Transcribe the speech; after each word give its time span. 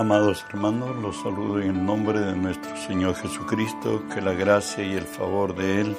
Amados 0.00 0.46
hermanos, 0.48 0.96
los 0.96 1.20
saludo 1.20 1.60
en 1.60 1.84
nombre 1.84 2.18
de 2.18 2.34
nuestro 2.34 2.74
Señor 2.74 3.16
Jesucristo, 3.16 4.02
que 4.08 4.22
la 4.22 4.32
gracia 4.32 4.82
y 4.82 4.94
el 4.94 5.04
favor 5.04 5.54
de 5.54 5.82
Él 5.82 5.96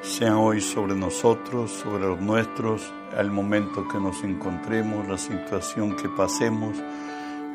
sean 0.00 0.36
hoy 0.36 0.62
sobre 0.62 0.94
nosotros, 0.94 1.70
sobre 1.70 2.04
los 2.04 2.18
nuestros, 2.22 2.90
al 3.14 3.30
momento 3.30 3.86
que 3.86 4.00
nos 4.00 4.24
encontremos, 4.24 5.06
la 5.06 5.18
situación 5.18 5.94
que 5.94 6.08
pasemos, 6.08 6.74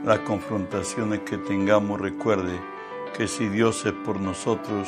las 0.06 0.20
confrontaciones 0.20 1.22
que 1.22 1.40
tengamos. 1.40 2.00
Recuerde 2.00 2.60
que 3.18 3.28
si 3.28 3.50
Dios 3.50 3.84
es 3.88 3.94
por 3.94 4.20
nosotros, 4.20 4.88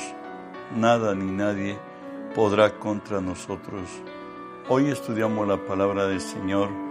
nada 0.78 1.16
ni 1.16 1.32
nadie 1.32 1.80
podrá 2.36 2.78
contra 2.78 3.22
nosotros. 3.22 3.90
Hoy 4.70 4.90
estudiamos 4.90 5.48
la 5.48 5.58
palabra 5.66 6.06
del 6.06 6.22
Señor 6.22 6.85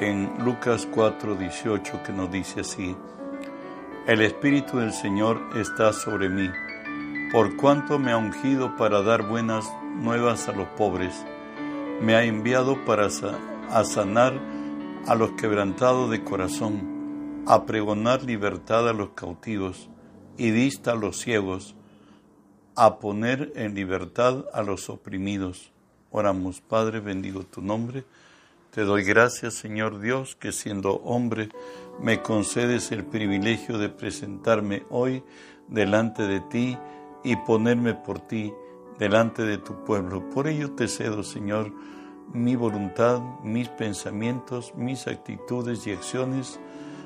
en 0.00 0.44
Lucas 0.44 0.86
4, 0.92 1.36
18 1.36 2.02
que 2.02 2.12
nos 2.12 2.30
dice 2.30 2.60
así, 2.60 2.94
El 4.06 4.20
Espíritu 4.20 4.78
del 4.78 4.92
Señor 4.92 5.40
está 5.56 5.92
sobre 5.92 6.28
mí, 6.28 6.50
por 7.32 7.56
cuanto 7.56 7.98
me 7.98 8.12
ha 8.12 8.18
ungido 8.18 8.76
para 8.76 9.02
dar 9.02 9.26
buenas 9.26 9.64
nuevas 9.94 10.48
a 10.48 10.52
los 10.52 10.68
pobres, 10.68 11.24
me 12.02 12.14
ha 12.14 12.24
enviado 12.24 12.84
para 12.84 13.06
a 13.06 13.84
sanar 13.84 14.38
a 15.06 15.14
los 15.14 15.32
quebrantados 15.32 16.10
de 16.10 16.22
corazón, 16.22 17.44
a 17.46 17.64
pregonar 17.64 18.22
libertad 18.22 18.88
a 18.88 18.92
los 18.92 19.10
cautivos 19.10 19.88
y 20.36 20.50
vista 20.50 20.92
a 20.92 20.96
los 20.96 21.18
ciegos, 21.20 21.74
a 22.74 22.98
poner 22.98 23.52
en 23.56 23.74
libertad 23.74 24.44
a 24.52 24.62
los 24.62 24.90
oprimidos. 24.90 25.72
Oramos, 26.10 26.60
Padre, 26.60 27.00
bendigo 27.00 27.44
tu 27.44 27.62
nombre 27.62 28.04
te 28.76 28.84
doy 28.84 29.04
gracias, 29.04 29.54
Señor 29.54 30.00
Dios, 30.00 30.36
que 30.36 30.52
siendo 30.52 30.96
hombre 30.96 31.48
me 31.98 32.20
concedes 32.20 32.92
el 32.92 33.06
privilegio 33.06 33.78
de 33.78 33.88
presentarme 33.88 34.82
hoy 34.90 35.24
delante 35.66 36.24
de 36.26 36.40
ti 36.40 36.76
y 37.24 37.36
ponerme 37.36 37.94
por 37.94 38.20
ti 38.20 38.52
delante 38.98 39.44
de 39.44 39.56
tu 39.56 39.82
pueblo. 39.86 40.28
Por 40.28 40.46
ello 40.46 40.72
te 40.72 40.88
cedo, 40.88 41.22
Señor, 41.22 41.72
mi 42.34 42.54
voluntad, 42.54 43.22
mis 43.42 43.70
pensamientos, 43.70 44.74
mis 44.74 45.06
actitudes 45.06 45.86
y 45.86 45.92
acciones. 45.92 46.60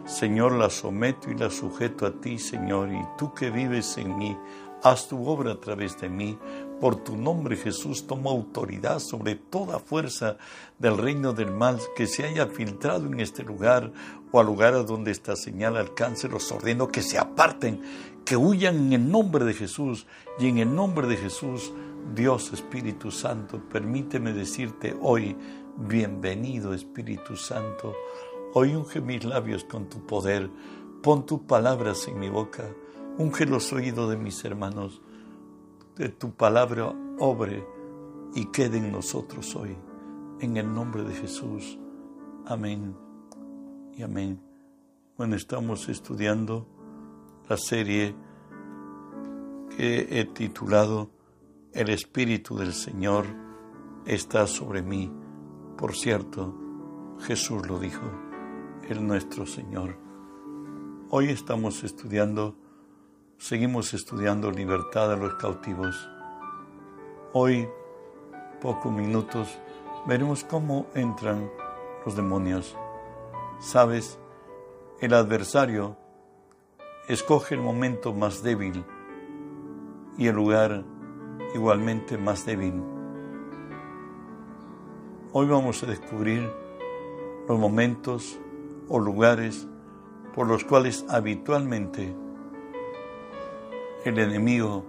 Señor, 0.07 0.51
las 0.55 0.73
someto 0.73 1.31
y 1.31 1.37
las 1.37 1.55
sujeto 1.55 2.05
a 2.05 2.21
ti, 2.21 2.41
Señor, 2.41 2.89
y 2.93 3.01
tú 3.17 3.33
que 3.33 3.49
vives 3.49 3.97
en 3.97 4.19
mí, 4.19 4.37
haz 4.83 5.07
tu 5.07 5.25
obra 5.25 5.53
a 5.53 5.61
través 5.61 6.01
de 6.01 6.09
mí. 6.09 6.37
Por 6.81 6.97
tu 6.97 7.15
nombre, 7.15 7.57
Jesús, 7.57 8.07
toma 8.07 8.31
autoridad 8.31 9.01
sobre 9.01 9.35
toda 9.35 9.79
fuerza 9.79 10.39
del 10.79 10.97
reino 10.97 11.35
del 11.35 11.51
mal 11.51 11.79
que 11.95 12.07
se 12.07 12.25
haya 12.25 12.47
filtrado 12.47 13.05
en 13.05 13.21
este 13.21 13.43
lugar 13.43 13.93
o 14.33 14.41
al 14.41 14.47
lugar 14.47 14.73
a 14.73 14.83
donde 14.83 15.11
esta 15.11 15.37
señal 15.37 15.77
alcance. 15.77 16.27
Los 16.27 16.51
ordeno 16.51 16.89
que 16.89 17.03
se 17.03 17.19
aparten, 17.19 17.83
que 18.25 18.39
huyan 18.39 18.87
en 18.87 18.93
el 18.95 19.11
nombre 19.11 19.45
de 19.45 19.53
Jesús. 19.53 20.07
Y 20.39 20.49
en 20.49 20.57
el 20.57 20.75
nombre 20.75 21.07
de 21.07 21.19
Jesús, 21.19 21.71
Dios 22.15 22.51
Espíritu 22.55 23.11
Santo, 23.11 23.61
permíteme 23.69 24.33
decirte 24.33 24.97
hoy, 25.03 25.37
bienvenido 25.77 26.73
Espíritu 26.73 27.37
Santo. 27.37 27.95
Hoy 28.55 28.75
unge 28.75 29.03
mis 29.03 29.23
labios 29.25 29.65
con 29.65 29.91
tu 29.91 30.07
poder. 30.07 30.49
Pon 31.03 31.27
tus 31.27 31.41
palabras 31.41 32.09
en 32.09 32.19
mi 32.19 32.31
boca. 32.31 32.65
Unge 33.19 33.45
los 33.45 33.71
oídos 33.75 34.09
de 34.09 34.17
mis 34.17 34.43
hermanos 34.47 35.03
que 36.01 36.09
tu 36.09 36.33
palabra 36.33 36.95
obre 37.19 37.63
y 38.35 38.47
quede 38.47 38.79
en 38.79 38.91
nosotros 38.91 39.55
hoy. 39.55 39.77
En 40.41 40.57
el 40.57 40.73
nombre 40.73 41.05
de 41.05 41.13
Jesús. 41.13 41.79
Amén 42.47 42.97
y 43.93 44.03
amén. 44.03 44.41
Bueno, 45.19 45.37
estamos 45.37 45.91
estudiando 45.91 46.67
la 47.51 47.59
serie 47.59 48.15
que 49.77 50.19
he 50.19 50.25
titulado 50.25 51.11
El 51.75 51.91
Espíritu 51.91 52.57
del 52.57 52.73
Señor 52.73 53.27
está 54.07 54.47
sobre 54.47 54.81
mí. 54.81 55.13
Por 55.77 55.95
cierto, 55.95 56.57
Jesús 57.19 57.69
lo 57.69 57.79
dijo, 57.79 58.11
el 58.89 59.07
nuestro 59.07 59.45
Señor. 59.45 59.99
Hoy 61.11 61.29
estamos 61.29 61.85
estudiando 61.85 62.57
seguimos 63.41 63.95
estudiando 63.95 64.51
libertad 64.51 65.11
a 65.11 65.17
los 65.17 65.35
cautivos. 65.37 66.11
Hoy, 67.33 67.67
pocos 68.61 68.93
minutos, 68.93 69.59
veremos 70.07 70.45
cómo 70.45 70.89
entran 70.95 71.51
los 72.05 72.15
demonios. 72.17 72.77
Sabes, 73.59 74.19
el 75.01 75.15
adversario 75.15 75.97
escoge 77.09 77.55
el 77.55 77.63
momento 77.63 78.13
más 78.13 78.43
débil 78.43 78.85
y 80.19 80.27
el 80.27 80.35
lugar 80.35 80.85
igualmente 81.55 82.19
más 82.19 82.45
débil. 82.45 82.75
Hoy 85.33 85.47
vamos 85.47 85.83
a 85.83 85.87
descubrir 85.87 86.53
los 87.49 87.59
momentos 87.59 88.39
o 88.87 88.99
lugares 88.99 89.67
por 90.35 90.47
los 90.47 90.63
cuales 90.63 91.07
habitualmente 91.09 92.15
el 94.05 94.19
enemigo 94.19 94.85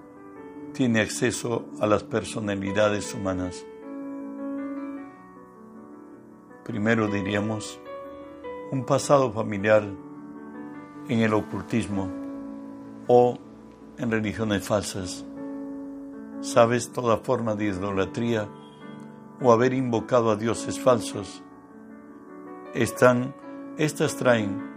tiene 0.74 1.02
acceso 1.02 1.66
a 1.80 1.88
las 1.88 2.04
personalidades 2.04 3.14
humanas. 3.14 3.66
Primero 6.64 7.08
diríamos 7.08 7.80
un 8.72 8.86
pasado 8.86 9.32
familiar 9.34 9.84
en 11.10 11.20
el 11.20 11.34
ocultismo 11.34 12.10
o 13.08 13.38
en 13.98 14.12
religiones 14.12 14.66
falsas. 14.66 15.26
Sabes 16.40 16.92
toda 16.92 17.18
forma 17.18 17.56
de 17.56 17.66
idolatría 17.66 18.48
o 19.42 19.52
haber 19.52 19.74
invocado 19.74 20.32
a 20.32 20.38
dioses 20.38 20.80
falsos. 20.80 21.44
Están, 22.74 23.36
estas 23.78 24.16
traen 24.16 24.72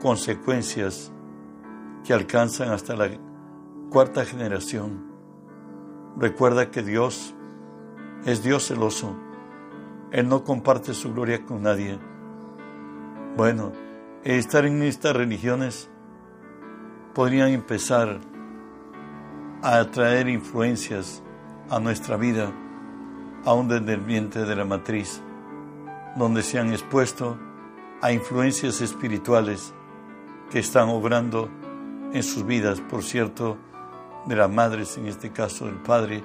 consecuencias 0.00 1.12
que 2.04 2.14
alcanzan 2.14 2.70
hasta 2.70 2.96
la 2.96 3.10
cuarta 3.94 4.24
generación, 4.24 5.04
recuerda 6.18 6.72
que 6.72 6.82
Dios 6.82 7.32
es 8.26 8.42
Dios 8.42 8.66
celoso. 8.66 9.14
Él 10.10 10.28
no 10.28 10.42
comparte 10.42 10.94
su 10.94 11.14
gloria 11.14 11.44
con 11.46 11.62
nadie. 11.62 12.00
Bueno, 13.36 13.70
estar 14.24 14.66
en 14.66 14.82
estas 14.82 15.14
religiones 15.14 15.88
podrían 17.14 17.50
empezar 17.50 18.18
a 19.62 19.78
atraer 19.78 20.28
influencias 20.28 21.22
a 21.70 21.78
nuestra 21.78 22.16
vida, 22.16 22.50
aún 23.44 23.68
desde 23.68 23.92
el 23.92 24.00
vientre 24.00 24.44
de 24.44 24.56
la 24.56 24.64
matriz, 24.64 25.22
donde 26.16 26.42
se 26.42 26.58
han 26.58 26.72
expuesto 26.72 27.38
a 28.02 28.10
influencias 28.10 28.80
espirituales 28.80 29.72
que 30.50 30.58
están 30.58 30.88
obrando 30.88 31.48
en 32.12 32.24
sus 32.24 32.44
vidas. 32.44 32.80
Por 32.80 33.04
cierto, 33.04 33.56
de 34.26 34.36
las 34.36 34.50
madres, 34.50 34.96
en 34.96 35.06
este 35.06 35.30
caso 35.30 35.66
del 35.66 35.76
padre, 35.76 36.22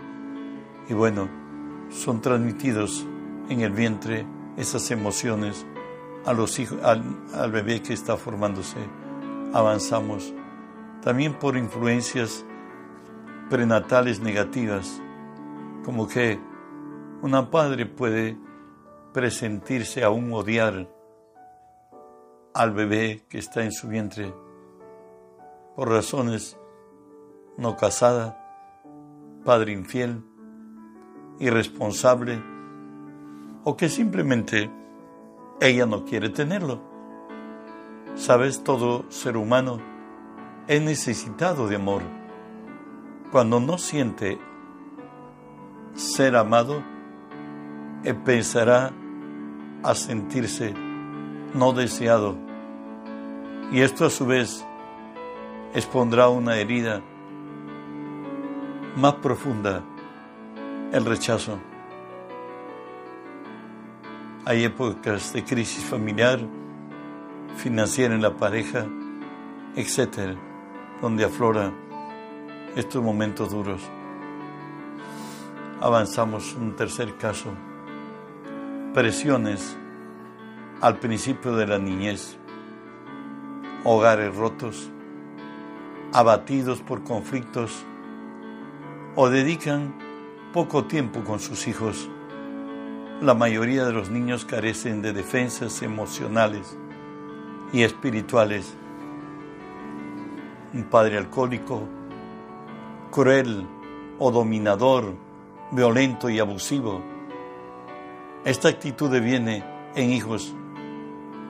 y 0.88 0.94
bueno, 0.94 1.30
son 1.90 2.22
transmitidos 2.22 3.06
en 3.50 3.62
el 3.62 3.72
vientre 3.72 4.26
esas 4.58 4.92
emociones 4.92 5.66
a 6.26 6.34
los 6.34 6.60
hijos, 6.60 6.80
al, 6.84 7.52
bebé 7.52 7.82
que 7.82 7.94
está 7.94 8.18
formándose. 8.18 8.78
Avanzamos 9.54 10.34
también 11.02 11.34
por 11.34 11.58
influencias 11.58 12.46
prenatales 13.50 14.20
negativas, 14.20 15.02
como 15.84 16.08
que 16.08 16.40
una 17.22 17.42
madre 17.42 17.86
puede 17.86 18.38
presentirse 19.14 20.04
aún 20.04 20.32
odiar 20.34 20.88
al 22.54 22.72
bebé 22.72 23.26
que 23.30 23.40
está 23.40 23.64
en 23.64 23.72
su 23.72 23.88
vientre 23.88 24.34
por 25.76 25.90
razones 25.90 26.59
no 27.60 27.76
casada, 27.76 28.40
padre 29.44 29.74
infiel, 29.74 30.24
irresponsable 31.40 32.42
o 33.64 33.76
que 33.76 33.90
simplemente 33.90 34.72
ella 35.60 35.86
no 35.86 36.06
quiere 36.06 36.30
tenerlo. 36.30 36.82
Sabes, 38.16 38.64
todo 38.64 39.06
ser 39.10 39.38
humano 39.38 39.80
es 40.68 40.82
necesitado 40.82 41.68
de 41.68 41.76
amor. 41.76 42.02
Cuando 43.32 43.60
no 43.60 43.78
siente 43.78 44.40
ser 45.94 46.36
amado, 46.36 46.82
empezará 48.04 48.94
a 49.84 49.96
sentirse 49.96 50.74
no 51.54 51.74
deseado. 51.74 52.38
Y 53.72 53.82
esto 53.82 54.06
a 54.06 54.10
su 54.10 54.26
vez 54.26 54.66
expondrá 55.74 56.30
una 56.30 56.58
herida 56.58 57.04
más 59.00 59.16
profunda, 59.16 59.82
el 60.92 61.06
rechazo. 61.06 61.58
Hay 64.44 64.66
épocas 64.66 65.32
de 65.32 65.46
crisis 65.46 65.86
familiar, 65.86 66.40
financiera 67.56 68.14
en 68.14 68.22
la 68.22 68.36
pareja, 68.36 68.86
etcétera, 69.78 70.36
donde 71.02 71.24
aflora 71.24 71.72
estos 72.76 73.02
momentos 73.02 73.52
duros. 73.52 73.82
Avanzamos 75.80 76.54
un 76.56 76.76
tercer 76.76 77.16
caso. 77.16 77.54
Presiones 78.94 79.78
al 80.82 81.00
principio 81.00 81.56
de 81.56 81.68
la 81.68 81.80
niñez. 81.80 82.38
Hogares 83.86 84.36
rotos, 84.36 84.92
abatidos 86.12 86.82
por 86.82 87.06
conflictos 87.06 87.86
o 89.16 89.30
dedican 89.30 89.94
poco 90.54 90.86
tiempo 90.86 91.24
con 91.24 91.40
sus 91.40 91.68
hijos. 91.68 92.10
La 93.22 93.34
mayoría 93.34 93.86
de 93.86 93.94
los 93.94 94.10
niños 94.10 94.46
carecen 94.46 95.02
de 95.02 95.14
defensas 95.14 95.82
emocionales 95.82 96.78
y 97.74 97.84
espirituales. 97.84 98.76
Un 100.74 100.84
padre 100.84 101.18
alcohólico, 101.18 101.84
cruel 103.12 103.68
o 104.20 104.32
dominador, 104.32 105.16
violento 105.72 106.30
y 106.30 106.40
abusivo. 106.40 107.02
Esta 108.46 108.70
actitud 108.70 109.12
viene 109.20 109.64
en 109.96 110.12
hijos, 110.12 110.56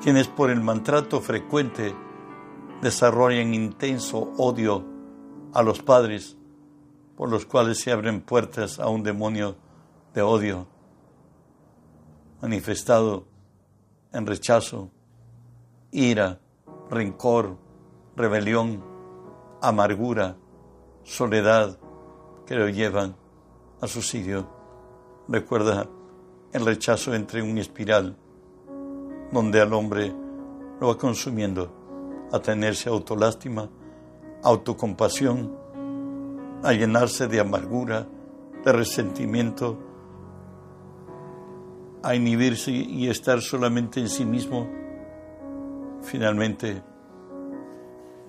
quienes 0.01 0.27
por 0.27 0.49
el 0.49 0.61
maltrato 0.61 1.21
frecuente 1.21 1.93
desarrollan 2.81 3.53
intenso 3.53 4.33
odio 4.37 4.83
a 5.53 5.61
los 5.61 5.81
padres, 5.81 6.38
por 7.19 7.29
los 7.29 7.45
cuales 7.45 7.81
se 7.81 7.91
abren 7.91 8.21
puertas 8.21 8.79
a 8.79 8.87
un 8.87 9.03
demonio 9.03 9.57
de 10.13 10.21
odio, 10.21 10.67
manifestado 12.41 13.25
en 14.13 14.25
rechazo, 14.25 14.89
ira, 15.91 16.39
rencor, 16.89 17.57
rebelión, 18.15 18.81
amargura, 19.61 20.37
soledad, 21.03 21.77
que 22.45 22.55
lo 22.55 22.69
llevan 22.69 23.17
a 23.81 23.87
suicidio. 23.87 24.47
Recuerda 25.27 25.89
el 26.53 26.65
rechazo 26.65 27.13
entre 27.13 27.41
un 27.41 27.57
espiral 27.57 28.15
donde 29.33 29.59
al 29.59 29.73
hombre 29.73 30.15
lo 30.79 30.87
va 30.87 30.97
consumiendo 30.97 32.29
a 32.31 32.39
tenerse 32.39 32.87
autolástima, 32.87 33.67
autocompasión, 34.41 35.59
a 36.63 36.73
llenarse 36.73 37.27
de 37.27 37.39
amargura, 37.39 38.07
de 38.63 38.71
resentimiento, 38.71 39.77
a 42.03 42.15
inhibirse 42.15 42.71
y 42.71 43.09
estar 43.09 43.41
solamente 43.41 43.99
en 43.99 44.09
sí 44.09 44.25
mismo. 44.25 44.69
Finalmente, 46.01 46.81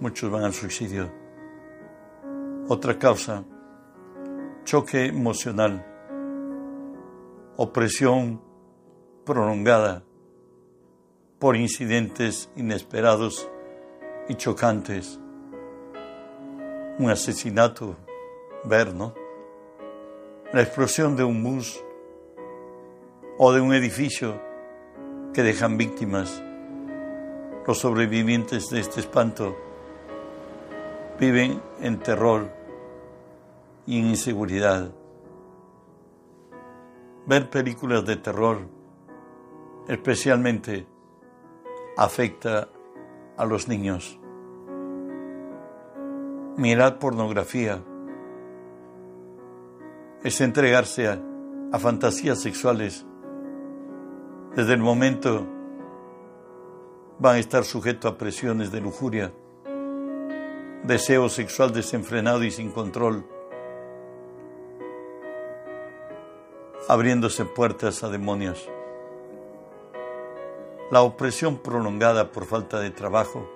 muchos 0.01 0.31
van 0.31 0.45
al 0.45 0.53
suicidio. 0.53 1.11
Otra 2.69 2.99
causa, 2.99 3.45
choque 4.65 5.07
emocional, 5.07 5.85
opresión 7.57 8.41
prolongada 9.25 10.05
por 11.39 11.57
incidentes 11.57 12.51
inesperados 12.57 13.49
y 14.29 14.35
chocantes. 14.35 15.19
Un 16.99 17.11
asesinato, 17.11 17.97
ver, 18.65 18.95
¿no? 18.95 19.15
La 20.53 20.63
explosión 20.63 21.17
de 21.17 21.25
un 21.25 21.43
bus 21.43 21.83
o 23.39 23.53
de 23.53 23.61
un 23.61 23.73
edificio 23.73 24.41
que 25.33 25.43
dejan 25.43 25.77
víctimas. 25.77 26.43
Los 27.67 27.79
sobrevivientes 27.79 28.69
de 28.69 28.81
este 28.81 29.01
espanto 29.01 29.57
viven 31.19 31.63
en 31.81 31.99
terror 32.01 32.51
y 33.87 33.99
en 34.01 34.07
inseguridad. 34.09 34.91
Ver 37.27 37.49
películas 37.49 38.05
de 38.05 38.17
terror, 38.17 38.59
especialmente 39.87 40.87
afecta 41.97 42.69
a 43.37 43.45
los 43.45 43.69
niños. 43.69 44.19
Mirar 46.57 46.99
pornografía 46.99 47.83
es 50.23 50.41
entregarse 50.41 51.09
a, 51.09 51.79
fantasías 51.79 52.41
sexuales. 52.41 53.07
Desde 54.57 54.75
el 54.75 54.81
momento 54.81 55.47
van 57.19 57.37
a 57.37 57.39
estar 57.39 57.65
sujetos 57.65 58.13
a 58.13 58.19
presiones 58.19 58.73
de 58.73 58.81
lujuria, 58.81 59.33
deseo 60.83 61.29
sexual 61.29 61.73
desenfrenado 61.73 62.43
y 62.45 62.51
sin 62.51 62.71
control, 62.71 63.25
abriéndose 66.89 67.45
puertas 67.45 68.03
a 68.03 68.09
demonios 68.09 68.69
la 70.91 71.03
opresión 71.03 71.59
prolongada 71.59 72.33
por 72.33 72.47
falta 72.47 72.81
de 72.81 72.91
trabajo, 72.91 73.49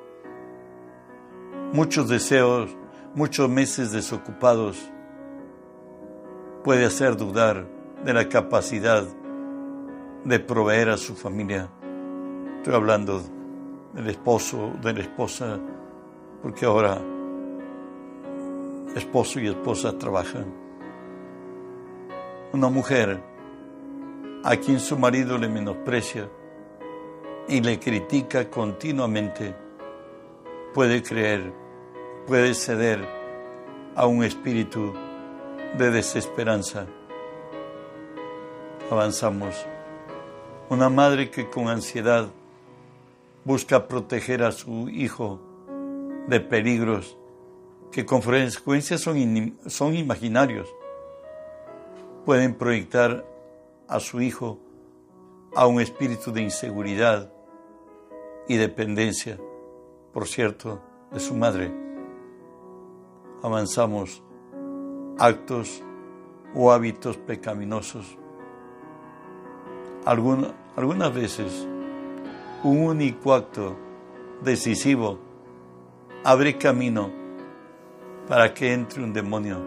muchos 1.73 2.09
deseos, 2.09 2.71
muchos 3.15 3.49
meses 3.49 3.91
desocupados, 3.91 4.79
puede 6.65 6.87
hacer 6.87 7.17
dudar 7.17 7.67
de 8.05 8.15
la 8.15 8.27
capacidad 8.27 9.05
de 10.25 10.41
proveer 10.41 10.89
a 10.89 10.97
su 10.97 11.15
familia. 11.15 11.69
Estoy 12.57 12.75
hablando 12.75 13.21
del 13.93 14.09
esposo, 14.09 14.73
de 14.83 14.95
la 14.95 15.01
esposa, 15.01 15.61
porque 16.43 16.65
ahora 16.65 16.99
esposo 18.97 19.41
y 19.41 19.49
esposa 19.49 19.99
trabajan. 19.99 20.47
Una 22.55 22.71
mujer 22.71 23.23
a 24.43 24.57
quien 24.57 24.81
su 24.81 24.99
marido 24.99 25.37
le 25.37 25.49
menosprecia, 25.49 26.29
y 27.47 27.61
le 27.61 27.79
critica 27.79 28.49
continuamente, 28.49 29.55
puede 30.73 31.03
creer, 31.03 31.53
puede 32.27 32.55
ceder 32.55 33.07
a 33.95 34.07
un 34.07 34.25
espíritu 34.25 34.95
de 35.79 35.91
desesperanza. 35.91 36.87
Avanzamos. 38.91 39.67
Una 40.71 40.89
madre 40.89 41.31
que 41.31 41.51
con 41.51 41.69
ansiedad 41.69 42.29
busca 43.45 43.87
proteger 43.87 44.43
a 44.43 44.53
su 44.53 44.89
hijo 44.89 45.41
de 46.29 46.41
peligros 46.41 47.19
que 47.93 48.05
con 48.05 48.23
frecuencia 48.23 48.99
son, 48.99 49.59
son 49.67 49.95
imaginarios, 49.95 50.69
pueden 52.25 52.55
proyectar 52.55 53.25
a 53.87 54.01
su 54.01 54.21
hijo 54.21 54.59
a 55.55 55.67
un 55.67 55.81
espíritu 55.81 56.33
de 56.33 56.43
inseguridad, 56.43 57.31
y 58.49 58.57
dependencia, 58.57 59.39
por 60.13 60.27
cierto, 60.29 60.81
de 61.11 61.21
su 61.21 61.35
madre. 61.35 61.73
Avanzamos 63.43 64.23
actos 65.19 65.83
o 66.55 66.73
hábitos 66.73 67.17
pecaminosos. 67.17 68.19
algunas 70.05 71.15
veces 71.15 71.67
un 72.63 72.79
único 72.79 73.35
acto 73.35 73.77
decisivo 74.43 75.19
abre 76.25 76.57
camino 76.57 77.11
para 78.29 78.55
que 78.55 78.73
entre 78.73 79.03
un 79.03 79.13
demonio. 79.13 79.59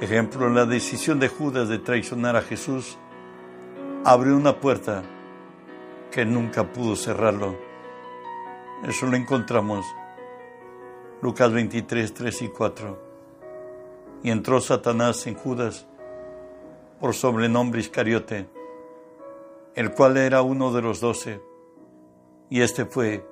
Ejemplo, 0.00 0.48
la 0.48 0.66
decisión 0.66 1.20
de 1.20 1.28
Judas 1.28 1.68
de 1.68 1.78
traicionar 1.78 2.36
a 2.36 2.42
Jesús 2.42 2.98
abrió 4.04 4.36
una 4.36 4.58
puerta 4.58 5.02
que 6.10 6.24
nunca 6.24 6.64
pudo 6.72 6.96
cerrarlo. 6.96 7.56
Eso 8.82 9.06
lo 9.06 9.16
encontramos 9.16 9.84
Lucas 11.22 11.52
23, 11.52 12.14
3 12.14 12.42
y 12.42 12.48
4. 12.48 13.09
Y 14.22 14.30
entró 14.30 14.60
Satanás 14.60 15.26
en 15.26 15.34
Judas 15.34 15.86
por 17.00 17.14
sobrenombre 17.14 17.80
Iscariote, 17.80 18.48
el 19.74 19.92
cual 19.92 20.16
era 20.16 20.42
uno 20.42 20.72
de 20.72 20.82
los 20.82 21.00
doce. 21.00 21.40
Y 22.50 22.60
este 22.60 22.84
fue 22.84 23.24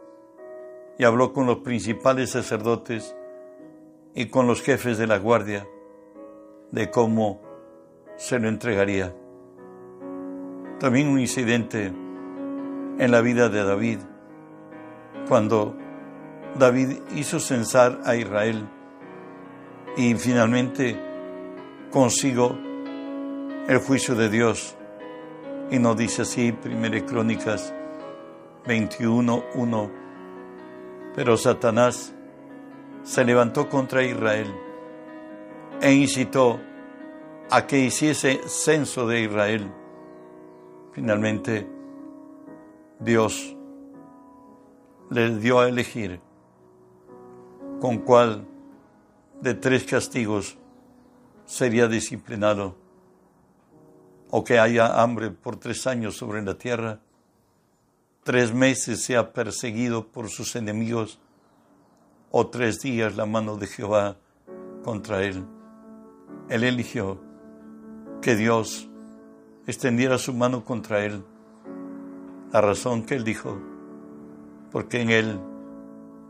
y 0.99 1.05
habló 1.05 1.33
con 1.33 1.47
los 1.47 1.59
principales 1.59 2.31
sacerdotes 2.31 3.15
y 4.15 4.27
con 4.27 4.47
los 4.47 4.63
jefes 4.63 4.99
de 4.99 5.07
la 5.07 5.19
guardia 5.19 5.67
de 6.73 6.91
cómo 6.91 7.41
se 8.17 8.39
lo 8.39 8.49
entregaría. 8.49 9.15
También 10.81 11.09
un 11.09 11.21
incidente 11.21 11.87
en 11.87 13.11
la 13.11 13.21
vida 13.21 13.49
de 13.49 13.65
David, 13.65 13.99
cuando 15.29 15.77
David 16.59 16.99
hizo 17.15 17.39
censar 17.39 18.01
a 18.05 18.17
Israel 18.17 18.69
y 19.99 20.15
finalmente 20.15 20.97
consigo 21.91 22.57
el 23.67 23.79
juicio 23.79 24.15
de 24.15 24.31
Dios. 24.31 24.77
Y 25.73 25.81
nos 25.81 25.97
dice 25.97 26.23
así, 26.23 26.57
1 26.65 27.05
Crónicas 27.05 27.75
21, 28.65 29.45
1, 29.57 29.91
Pero 31.17 31.37
Satanás 31.37 32.15
se 33.03 33.25
levantó 33.25 33.69
contra 33.69 34.05
Israel 34.05 34.55
e 35.81 35.93
incitó 35.93 36.61
a 37.51 37.67
que 37.67 37.81
hiciese 37.81 38.41
censo 38.47 39.05
de 39.05 39.23
Israel. 39.23 39.69
Finalmente, 40.93 41.69
Dios 43.01 43.57
les 45.11 45.41
dio 45.41 45.59
a 45.59 45.69
elegir 45.69 46.21
con 47.81 47.99
cuál 47.99 48.47
de 49.41 49.55
tres 49.55 49.85
castigos 49.85 50.57
sería 51.47 51.89
disciplinado, 51.89 52.75
o 54.31 54.45
que 54.45 54.59
haya 54.59 55.01
hambre 55.01 55.31
por 55.31 55.57
tres 55.57 55.87
años 55.87 56.17
sobre 56.17 56.43
la 56.43 56.59
tierra, 56.59 57.01
tres 58.25 58.53
meses 58.53 59.03
sea 59.03 59.33
perseguido 59.33 60.09
por 60.09 60.29
sus 60.29 60.57
enemigos, 60.57 61.19
o 62.31 62.47
tres 62.49 62.81
días 62.81 63.17
la 63.17 63.25
mano 63.25 63.57
de 63.57 63.67
Jehová 63.67 64.17
contra 64.85 65.23
él. 65.23 65.45
Él 66.49 66.65
eligió 66.65 67.19
que 68.21 68.37
Dios 68.37 68.89
extendiera 69.67 70.19
su 70.19 70.35
mano 70.35 70.65
contra 70.65 71.05
él. 71.05 71.25
La 72.53 72.61
razón 72.61 73.05
que 73.05 73.15
él 73.15 73.25
dijo, 73.25 73.59
porque 74.71 75.01
en 75.01 75.11
él 75.11 75.41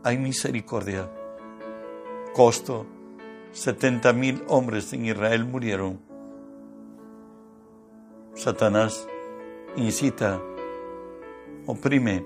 hay 0.03 0.17
misericordia. 0.17 1.09
Costo, 2.33 2.85
setenta 3.51 4.13
mil 4.13 4.43
hombres 4.47 4.93
en 4.93 5.05
Israel 5.05 5.45
murieron. 5.45 5.99
Satanás 8.33 9.07
incita, 9.75 10.39
oprime. 11.65 12.25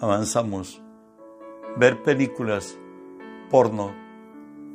Avanzamos. 0.00 0.82
Ver 1.76 2.02
películas, 2.02 2.78
porno, 3.50 3.92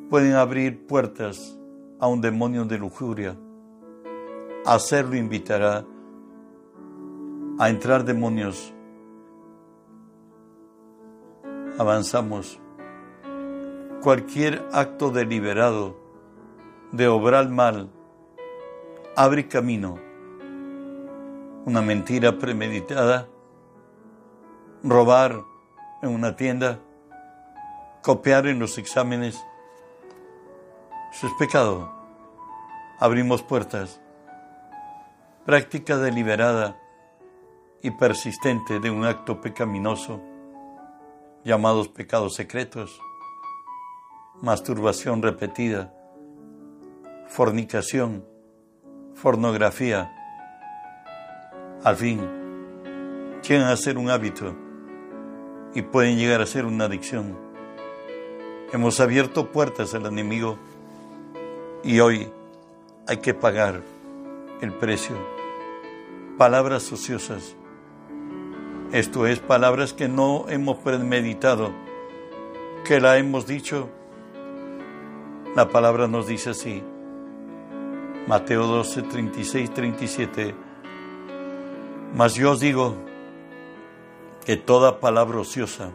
pueden 0.09 0.33
abrir 0.33 0.85
puertas 0.85 1.57
a 1.99 2.07
un 2.07 2.21
demonio 2.21 2.65
de 2.65 2.77
lujuria. 2.77 3.37
Hacerlo 4.65 5.15
invitará 5.15 5.85
a 7.59 7.69
entrar 7.69 8.03
demonios. 8.05 8.73
Avanzamos. 11.77 12.59
Cualquier 14.03 14.67
acto 14.73 15.11
deliberado 15.11 15.95
de 16.91 17.07
obrar 17.07 17.47
mal 17.47 17.89
abre 19.15 19.47
camino. 19.47 19.97
Una 21.65 21.81
mentira 21.81 22.37
premeditada, 22.37 23.29
robar 24.83 25.45
en 26.01 26.09
una 26.09 26.35
tienda, 26.35 26.79
copiar 28.01 28.47
en 28.47 28.59
los 28.59 28.77
exámenes, 28.77 29.41
eso 31.13 31.27
es 31.27 31.33
pecado. 31.39 31.89
Abrimos 32.99 33.41
puertas. 33.41 34.01
Práctica 35.45 35.95
deliberada 35.97 36.77
y 37.81 37.91
persistente 37.91 38.81
de 38.81 38.91
un 38.91 39.05
acto 39.05 39.39
pecaminoso, 39.39 40.19
llamados 41.45 41.87
pecados 41.87 42.33
secretos, 42.35 42.99
masturbación 44.41 45.21
repetida, 45.21 45.93
fornicación, 47.27 48.25
pornografía. 49.21 50.11
Al 51.83 51.95
fin, 51.95 52.21
llegan 53.41 53.67
a 53.67 53.77
ser 53.77 53.97
un 53.97 54.09
hábito 54.09 54.55
y 55.73 55.81
pueden 55.81 56.17
llegar 56.17 56.41
a 56.41 56.45
ser 56.45 56.65
una 56.65 56.85
adicción. 56.85 57.37
Hemos 58.71 58.99
abierto 58.99 59.51
puertas 59.51 59.93
al 59.93 60.05
enemigo 60.05 60.57
y 61.83 61.99
hoy 61.99 62.29
hay 63.07 63.17
que 63.17 63.33
pagar 63.33 63.81
el 64.61 64.73
precio. 64.73 65.15
Palabras 66.37 66.91
ociosas. 66.91 67.55
Esto 68.91 69.27
es 69.27 69.39
palabras 69.39 69.93
que 69.93 70.07
no 70.07 70.45
hemos 70.49 70.77
premeditado, 70.77 71.71
que 72.85 72.99
la 72.99 73.17
hemos 73.17 73.45
dicho. 73.47 73.89
La 75.55 75.69
palabra 75.69 76.07
nos 76.07 76.25
dice 76.25 76.49
así. 76.49 76.81
Mateo 78.27 78.65
12, 78.65 79.03
36, 79.03 79.71
37. 79.71 80.55
Mas 82.15 82.33
yo 82.33 82.53
os 82.53 82.59
digo 82.59 82.95
que 84.45 84.57
toda 84.57 84.99
palabra 84.99 85.39
ociosa 85.39 85.91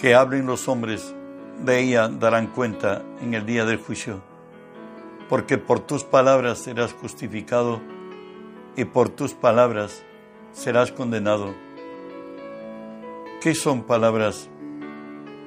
que 0.00 0.16
hablen 0.16 0.46
los 0.46 0.66
hombres 0.66 1.14
de 1.60 1.78
ella 1.78 2.08
darán 2.08 2.48
cuenta 2.48 3.04
en 3.20 3.34
el 3.34 3.46
día 3.46 3.64
del 3.64 3.78
juicio, 3.78 4.20
porque 5.28 5.56
por 5.56 5.78
tus 5.78 6.02
palabras 6.02 6.58
serás 6.58 6.92
justificado 6.92 7.80
y 8.76 8.84
por 8.84 9.10
tus 9.10 9.32
palabras 9.32 10.02
serás 10.50 10.90
condenado. 10.90 11.54
¿Qué 13.40 13.54
son 13.54 13.84
palabras 13.84 14.50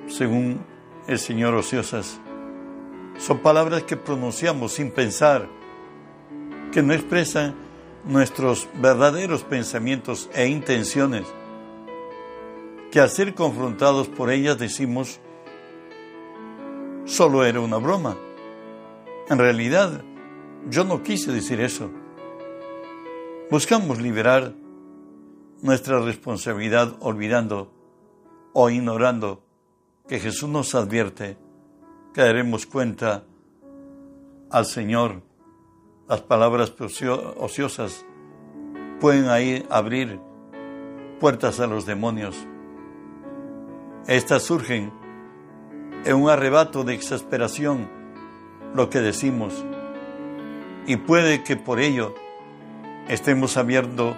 según 0.08 0.66
el 1.06 1.20
Señor 1.20 1.54
ociosas? 1.54 2.22
Son 3.18 3.40
palabras 3.40 3.84
que 3.84 3.96
pronunciamos 3.96 4.74
sin 4.74 4.92
pensar, 4.92 5.48
que 6.72 6.84
no 6.84 6.94
expresan 6.94 7.56
nuestros 8.06 8.68
verdaderos 8.76 9.44
pensamientos 9.44 10.30
e 10.34 10.48
intenciones, 10.48 11.26
que 12.92 13.00
al 13.00 13.10
ser 13.10 13.34
confrontados 13.34 14.08
por 14.08 14.30
ellas 14.30 14.58
decimos, 14.58 15.20
solo 17.06 17.46
era 17.46 17.60
una 17.62 17.78
broma. 17.78 18.18
En 19.30 19.40
realidad, 19.40 20.04
yo 20.70 20.84
no 20.84 21.02
quise 21.02 21.32
decir 21.32 21.62
eso. 21.62 21.90
Buscamos 23.50 24.02
liberar 24.02 24.54
nuestra 25.62 26.00
responsabilidad 26.00 26.96
olvidando 27.00 27.72
o 28.54 28.70
ignorando 28.70 29.44
que 30.08 30.20
Jesús 30.20 30.50
nos 30.50 30.76
advierte 30.76 31.38
que 32.16 32.22
daremos 32.22 32.66
cuenta 32.66 33.26
al 34.50 34.66
Señor. 34.66 35.22
Las 36.08 36.22
palabras 36.22 36.74
ociosas 37.38 38.06
pueden 39.02 39.28
ahí 39.28 39.66
abrir 39.70 40.22
puertas 41.20 41.60
a 41.60 41.68
los 41.68 41.86
demonios. 41.86 42.38
Estas 44.08 44.44
surgen 44.44 44.94
en 46.06 46.16
un 46.16 46.30
arrebato 46.30 46.86
de 46.86 46.94
exasperación 46.94 47.90
lo 48.74 48.90
que 48.90 49.02
decimos 49.02 49.66
y 50.88 50.96
puede 50.96 51.44
que 51.44 51.58
por 51.58 51.82
ello 51.82 52.16
estemos 53.10 53.58
abriendo 53.58 54.16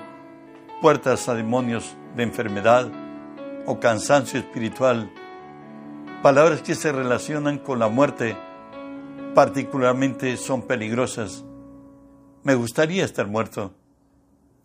puertas 0.84 1.28
a 1.30 1.34
demonios 1.34 1.96
de 2.16 2.22
enfermedad 2.24 2.92
o 3.66 3.80
cansancio 3.80 4.40
espiritual, 4.40 5.10
palabras 6.28 6.62
que 6.62 6.76
se 6.76 6.92
relacionan 6.92 7.58
con 7.58 7.80
la 7.80 7.88
muerte 7.88 8.36
particularmente 9.34 10.36
son 10.36 10.68
peligrosas. 10.68 11.46
Me 12.44 12.54
gustaría 12.54 13.06
estar 13.06 13.28
muerto. 13.28 13.74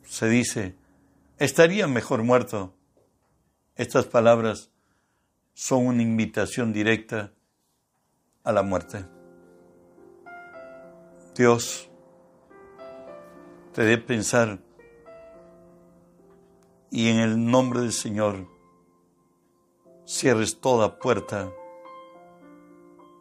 Se 0.05 0.29
dice, 0.29 0.75
estaría 1.39 1.87
mejor 1.87 2.25
muerto. 2.25 2.75
Estas 3.77 4.07
palabras 4.07 4.73
son 5.55 5.87
una 5.87 6.03
invitación 6.03 6.73
directa 6.73 7.33
a 8.43 8.51
la 8.51 8.65
muerte. 8.65 9.05
Dios 11.37 11.89
te 13.73 13.85
dé 13.85 13.99
pensar 13.99 14.59
y 16.91 17.09
en 17.09 17.21
el 17.21 17.47
nombre 17.49 17.83
del 17.83 17.93
Señor 17.93 18.52
cierres 20.13 20.61
toda 20.61 20.99
puerta 20.99 21.51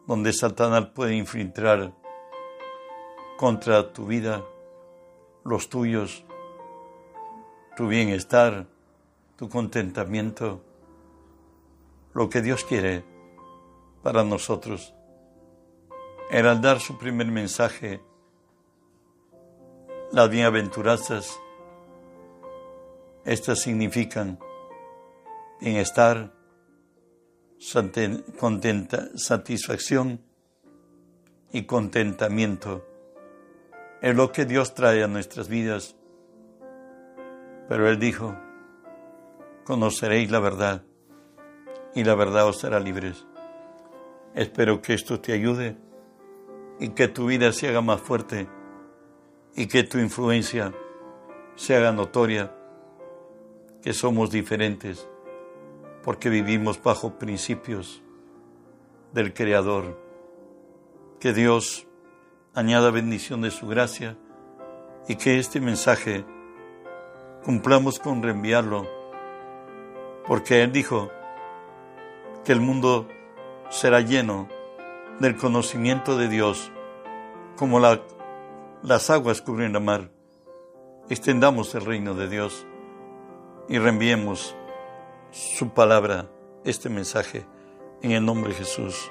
donde 0.06 0.32
Satanás 0.34 0.90
puede 0.94 1.16
infiltrar 1.16 1.94
contra 3.38 3.94
tu 3.94 4.04
vida, 4.04 4.44
los 5.42 5.70
tuyos, 5.70 6.24
tu 7.76 7.88
bienestar, 7.88 8.66
tu 9.36 9.48
contentamiento 9.48 10.60
lo 12.12 12.28
que 12.28 12.42
Dios 12.42 12.62
quiere 12.64 13.02
para 14.02 14.22
nosotros. 14.22 14.94
Era 16.30 16.50
al 16.50 16.60
dar 16.60 16.78
su 16.78 16.98
primer 16.98 17.28
mensaje, 17.28 18.02
las 20.12 20.28
bienaventuranzas, 20.28 21.40
estas 23.24 23.60
significan 23.60 24.38
bienestar, 25.58 26.41
contenta, 28.38 29.08
satisfacción 29.14 30.20
y 31.52 31.62
contentamiento. 31.62 32.84
Es 34.00 34.16
lo 34.16 34.32
que 34.32 34.44
Dios 34.44 34.74
trae 34.74 35.04
a 35.04 35.08
nuestras 35.08 35.48
vidas. 35.48 35.94
Pero 37.68 37.88
Él 37.88 37.98
dijo, 38.00 38.36
conoceréis 39.64 40.30
la 40.30 40.40
verdad 40.40 40.82
y 41.94 42.02
la 42.02 42.14
verdad 42.14 42.48
os 42.48 42.64
hará 42.64 42.80
libres. 42.80 43.26
Espero 44.34 44.82
que 44.82 44.94
esto 44.94 45.20
te 45.20 45.32
ayude 45.32 45.76
y 46.80 46.90
que 46.90 47.06
tu 47.06 47.26
vida 47.26 47.52
se 47.52 47.68
haga 47.68 47.80
más 47.80 48.00
fuerte 48.00 48.48
y 49.54 49.66
que 49.66 49.84
tu 49.84 49.98
influencia 49.98 50.74
se 51.54 51.76
haga 51.76 51.92
notoria, 51.92 52.52
que 53.82 53.92
somos 53.92 54.30
diferentes 54.30 55.06
porque 56.02 56.28
vivimos 56.28 56.82
bajo 56.82 57.18
principios 57.18 58.02
del 59.12 59.32
Creador. 59.32 60.00
Que 61.20 61.32
Dios 61.32 61.86
añada 62.54 62.90
bendición 62.90 63.42
de 63.42 63.50
su 63.50 63.66
gracia 63.66 64.16
y 65.08 65.16
que 65.16 65.38
este 65.38 65.60
mensaje 65.60 66.24
cumplamos 67.44 67.98
con 67.98 68.22
reenviarlo, 68.22 68.86
porque 70.26 70.62
Él 70.62 70.72
dijo 70.72 71.10
que 72.44 72.52
el 72.52 72.60
mundo 72.60 73.08
será 73.70 74.00
lleno 74.00 74.48
del 75.20 75.36
conocimiento 75.36 76.16
de 76.16 76.28
Dios 76.28 76.72
como 77.56 77.80
las 77.80 79.10
aguas 79.10 79.40
cubren 79.42 79.72
la 79.72 79.80
mar. 79.80 80.10
Extendamos 81.08 81.74
el 81.74 81.84
reino 81.84 82.14
de 82.14 82.28
Dios 82.28 82.66
y 83.68 83.78
reenviemos 83.78 84.56
su 85.32 85.70
palabra, 85.70 86.28
este 86.64 86.90
mensaje, 86.90 87.46
en 88.02 88.12
el 88.12 88.24
nombre 88.24 88.52
de 88.52 88.58
Jesús. 88.58 89.10